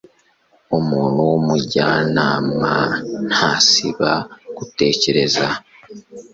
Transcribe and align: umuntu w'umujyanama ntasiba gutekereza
umuntu 0.79 1.19
w'umujyanama 1.29 2.75
ntasiba 3.29 4.11
gutekereza 4.57 5.45